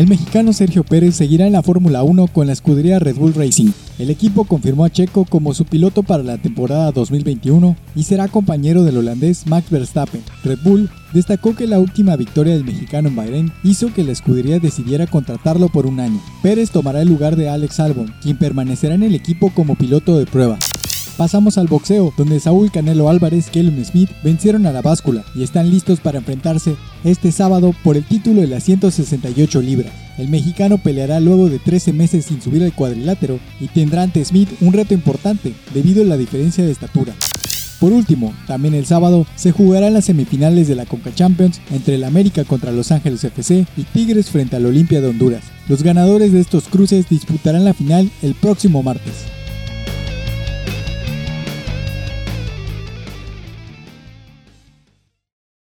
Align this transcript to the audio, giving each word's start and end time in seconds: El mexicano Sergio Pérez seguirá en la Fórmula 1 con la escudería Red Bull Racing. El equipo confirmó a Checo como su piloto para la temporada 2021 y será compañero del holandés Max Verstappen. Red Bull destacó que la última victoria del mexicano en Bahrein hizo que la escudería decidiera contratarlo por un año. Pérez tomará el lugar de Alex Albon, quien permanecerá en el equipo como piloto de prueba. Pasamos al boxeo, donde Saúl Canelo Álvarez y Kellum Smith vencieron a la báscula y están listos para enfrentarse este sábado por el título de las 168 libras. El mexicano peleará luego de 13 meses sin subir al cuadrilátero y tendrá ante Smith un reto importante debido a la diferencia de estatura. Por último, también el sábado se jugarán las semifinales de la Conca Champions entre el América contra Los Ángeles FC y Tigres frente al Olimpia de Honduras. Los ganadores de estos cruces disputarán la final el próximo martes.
El 0.00 0.08
mexicano 0.08 0.54
Sergio 0.54 0.82
Pérez 0.82 1.14
seguirá 1.14 1.46
en 1.46 1.52
la 1.52 1.62
Fórmula 1.62 2.02
1 2.02 2.28
con 2.28 2.46
la 2.46 2.54
escudería 2.54 2.98
Red 2.98 3.16
Bull 3.16 3.34
Racing. 3.34 3.70
El 3.98 4.08
equipo 4.08 4.44
confirmó 4.44 4.86
a 4.86 4.90
Checo 4.90 5.26
como 5.26 5.52
su 5.52 5.66
piloto 5.66 6.02
para 6.02 6.22
la 6.22 6.38
temporada 6.38 6.90
2021 6.90 7.76
y 7.94 8.04
será 8.04 8.26
compañero 8.28 8.82
del 8.82 8.96
holandés 8.96 9.46
Max 9.46 9.68
Verstappen. 9.68 10.22
Red 10.42 10.60
Bull 10.64 10.88
destacó 11.12 11.54
que 11.54 11.66
la 11.66 11.78
última 11.78 12.16
victoria 12.16 12.54
del 12.54 12.64
mexicano 12.64 13.10
en 13.10 13.16
Bahrein 13.16 13.52
hizo 13.62 13.92
que 13.92 14.02
la 14.02 14.12
escudería 14.12 14.58
decidiera 14.58 15.06
contratarlo 15.06 15.68
por 15.68 15.84
un 15.84 16.00
año. 16.00 16.18
Pérez 16.42 16.70
tomará 16.70 17.02
el 17.02 17.08
lugar 17.08 17.36
de 17.36 17.50
Alex 17.50 17.78
Albon, 17.78 18.14
quien 18.22 18.38
permanecerá 18.38 18.94
en 18.94 19.02
el 19.02 19.14
equipo 19.14 19.50
como 19.54 19.74
piloto 19.74 20.18
de 20.18 20.24
prueba. 20.24 20.56
Pasamos 21.20 21.58
al 21.58 21.66
boxeo, 21.66 22.14
donde 22.16 22.40
Saúl 22.40 22.72
Canelo 22.72 23.10
Álvarez 23.10 23.48
y 23.48 23.50
Kellum 23.50 23.84
Smith 23.84 24.08
vencieron 24.24 24.64
a 24.64 24.72
la 24.72 24.80
báscula 24.80 25.22
y 25.34 25.42
están 25.42 25.70
listos 25.70 26.00
para 26.00 26.16
enfrentarse 26.16 26.76
este 27.04 27.30
sábado 27.30 27.74
por 27.84 27.98
el 27.98 28.06
título 28.06 28.40
de 28.40 28.46
las 28.46 28.64
168 28.64 29.60
libras. 29.60 29.92
El 30.16 30.30
mexicano 30.30 30.78
peleará 30.78 31.20
luego 31.20 31.50
de 31.50 31.58
13 31.58 31.92
meses 31.92 32.24
sin 32.24 32.40
subir 32.40 32.62
al 32.62 32.72
cuadrilátero 32.72 33.38
y 33.60 33.66
tendrá 33.66 34.00
ante 34.00 34.24
Smith 34.24 34.48
un 34.62 34.72
reto 34.72 34.94
importante 34.94 35.52
debido 35.74 36.04
a 36.04 36.06
la 36.06 36.16
diferencia 36.16 36.64
de 36.64 36.72
estatura. 36.72 37.12
Por 37.80 37.92
último, 37.92 38.32
también 38.46 38.72
el 38.72 38.86
sábado 38.86 39.26
se 39.36 39.52
jugarán 39.52 39.92
las 39.92 40.06
semifinales 40.06 40.68
de 40.68 40.74
la 40.74 40.86
Conca 40.86 41.14
Champions 41.14 41.60
entre 41.70 41.96
el 41.96 42.04
América 42.04 42.44
contra 42.44 42.72
Los 42.72 42.92
Ángeles 42.92 43.22
FC 43.24 43.66
y 43.76 43.82
Tigres 43.82 44.30
frente 44.30 44.56
al 44.56 44.64
Olimpia 44.64 45.02
de 45.02 45.08
Honduras. 45.08 45.44
Los 45.68 45.82
ganadores 45.82 46.32
de 46.32 46.40
estos 46.40 46.64
cruces 46.68 47.10
disputarán 47.10 47.66
la 47.66 47.74
final 47.74 48.10
el 48.22 48.34
próximo 48.34 48.82
martes. 48.82 49.26